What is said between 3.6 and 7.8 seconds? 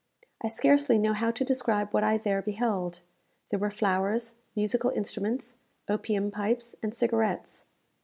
flowers, musical instruments, opium pipes, and cigarettes.